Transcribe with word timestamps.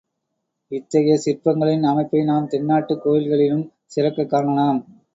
இத்தகைய 0.71 1.19
சிற்பங்களின் 1.25 1.83
அமைப்பை 1.83 2.23
நம் 2.23 2.49
தென்னாட்டுக் 2.51 3.01
கோயில்களிலும் 3.05 3.65
சிறக்கக் 3.85 4.29
காணலாம். 4.29 4.85